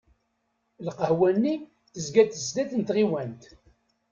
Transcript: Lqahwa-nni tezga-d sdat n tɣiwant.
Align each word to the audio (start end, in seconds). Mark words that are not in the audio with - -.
Lqahwa-nni 0.85 1.55
tezga-d 1.93 2.31
sdat 2.37 2.71
n 2.75 2.81
tɣiwant. 2.87 3.41